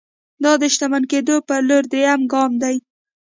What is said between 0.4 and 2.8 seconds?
دا د شتمن کېدو پر لور درېيم ګام دی.